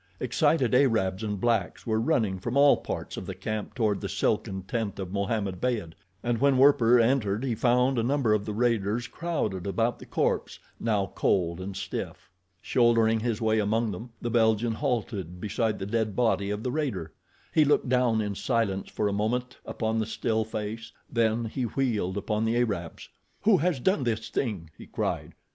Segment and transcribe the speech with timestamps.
[0.19, 4.63] Excited Arabs and blacks were running from all parts of the camp toward the silken
[4.63, 5.93] tent of Mohammed Beyd,
[6.23, 10.57] and when Werper entered he found a number of the raiders crowded about the corpse,
[10.79, 12.31] now cold and stiff.
[12.63, 17.13] Shouldering his way among them, the Belgian halted beside the dead body of the raider.
[17.53, 22.17] He looked down in silence for a moment upon the still face, then he wheeled
[22.17, 23.07] upon the Arabs.
[23.43, 25.33] "Who has done this thing?" he cried.